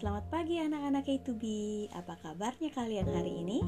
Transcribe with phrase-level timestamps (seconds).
[0.00, 1.44] Selamat pagi anak-anak K2B
[1.92, 3.60] Apa kabarnya kalian hari ini?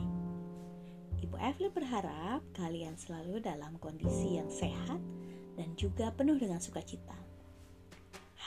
[1.20, 4.96] Ibu Evelyn berharap kalian selalu dalam kondisi yang sehat
[5.60, 7.12] dan juga penuh dengan sukacita.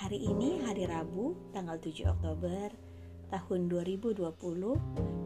[0.01, 2.73] Hari ini hari Rabu tanggal 7 Oktober
[3.29, 4.33] tahun 2020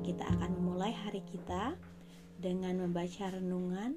[0.03, 1.79] Kita akan memulai hari kita
[2.43, 3.95] dengan membaca renungan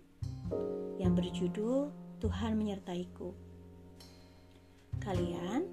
[1.03, 1.90] yang berjudul
[2.22, 3.35] Tuhan menyertaiku.
[5.03, 5.67] Kalian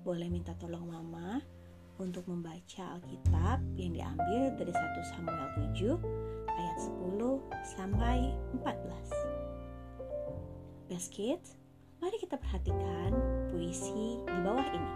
[0.00, 1.59] boleh minta tolong mama
[2.00, 6.00] untuk membaca Alkitab yang diambil dari 1 Samuel 7
[6.48, 10.88] ayat 10 sampai 14.
[10.88, 11.60] Best kids,
[12.00, 13.12] mari kita perhatikan
[13.52, 14.94] puisi di bawah ini.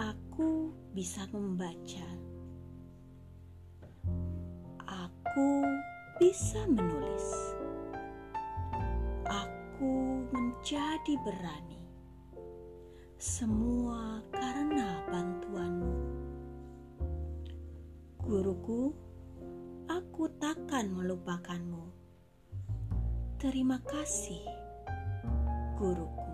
[0.00, 2.08] Aku bisa membaca.
[4.88, 5.68] Aku
[6.16, 7.28] bisa menulis.
[9.28, 11.79] Aku menjadi berani
[13.20, 15.92] semua karena bantuanmu.
[18.16, 18.96] Guruku,
[19.92, 21.84] aku takkan melupakanmu.
[23.36, 24.40] Terima kasih,
[25.76, 26.32] guruku.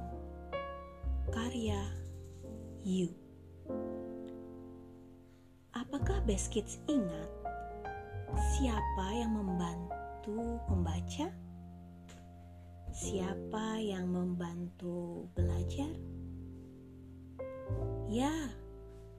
[1.34, 1.82] Karya
[2.86, 3.10] You.
[5.74, 7.30] Apakah Best Kids ingat
[8.54, 11.34] siapa yang membantu membaca?
[12.94, 16.15] Siapa yang membantu belajar?
[18.06, 18.30] Ya,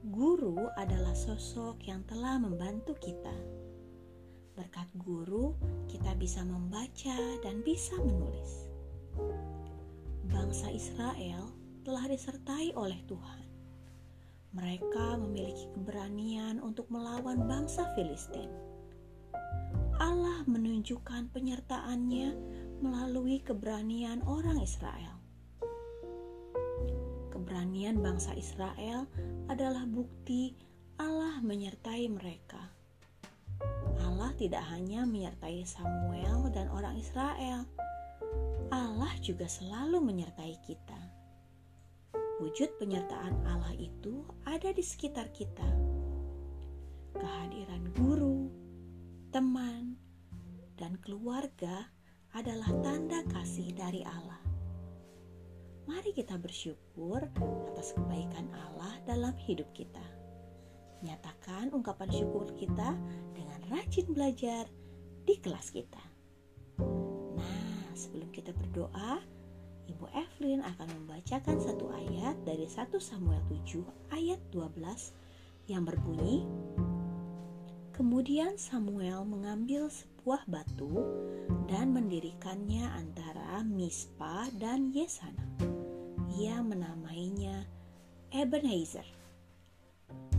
[0.00, 3.36] guru adalah sosok yang telah membantu kita.
[4.56, 5.52] Berkat guru,
[5.92, 8.64] kita bisa membaca dan bisa menulis.
[10.32, 11.52] Bangsa Israel
[11.84, 13.44] telah disertai oleh Tuhan.
[14.56, 18.48] Mereka memiliki keberanian untuk melawan bangsa Filistin.
[20.00, 22.32] Allah menunjukkan penyertaannya
[22.80, 25.27] melalui keberanian orang Israel
[27.38, 29.06] keberanian bangsa Israel
[29.46, 30.58] adalah bukti
[30.98, 32.58] Allah menyertai mereka.
[34.02, 37.62] Allah tidak hanya menyertai Samuel dan orang Israel,
[38.74, 40.98] Allah juga selalu menyertai kita.
[42.42, 45.66] Wujud penyertaan Allah itu ada di sekitar kita.
[47.14, 48.50] Kehadiran guru,
[49.30, 49.94] teman,
[50.74, 51.86] dan keluarga
[52.34, 54.47] adalah tanda kasih dari Allah.
[55.98, 57.26] Mari kita bersyukur
[57.74, 60.06] atas kebaikan Allah dalam hidup kita.
[61.02, 62.94] Nyatakan ungkapan syukur kita
[63.34, 64.70] dengan rajin belajar
[65.26, 65.98] di kelas kita.
[67.34, 69.18] Nah, sebelum kita berdoa,
[69.90, 73.82] Ibu Evelyn akan membacakan satu ayat dari 1 Samuel 7
[74.14, 74.78] ayat 12
[75.66, 76.46] yang berbunyi
[77.98, 81.02] Kemudian Samuel mengambil sebuah batu
[81.66, 85.77] dan mendirikannya antara Mispa dan Yesana
[86.38, 87.66] ia menamainya
[88.30, 89.02] Ebenezer.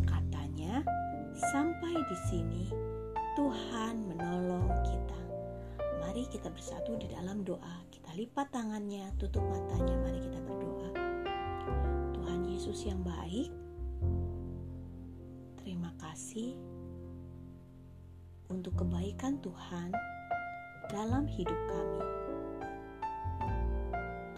[0.07, 0.79] Katanya,
[1.51, 2.65] sampai di sini
[3.35, 5.21] Tuhan menolong kita.
[5.99, 7.83] Mari kita bersatu di dalam doa.
[7.91, 10.89] Kita lipat tangannya, tutup matanya, mari kita berdoa.
[12.15, 13.51] Tuhan Yesus yang baik,
[15.59, 16.55] terima kasih
[18.47, 19.91] untuk kebaikan Tuhan
[20.87, 22.07] dalam hidup kami.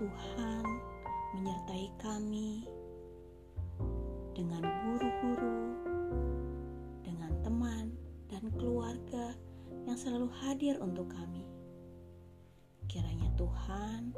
[0.01, 0.90] Tuhan
[1.31, 2.67] menyertai kami
[4.35, 5.59] dengan guru-guru,
[7.07, 7.95] dengan teman
[8.27, 9.35] dan keluarga
[9.87, 11.47] yang selalu hadir untuk kami.
[12.91, 14.11] Kiranya Tuhan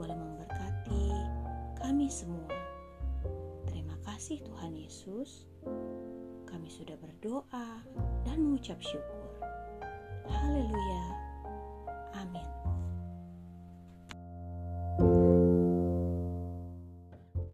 [0.00, 1.06] boleh memberkati
[1.84, 2.48] kami semua.
[3.68, 5.44] Terima kasih Tuhan Yesus.
[6.48, 7.84] Kami sudah berdoa
[8.24, 9.28] dan mengucap syukur.
[10.32, 10.73] Haleluya.